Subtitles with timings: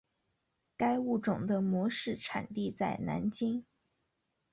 [0.77, 3.63] 该物种的模式产地在南京。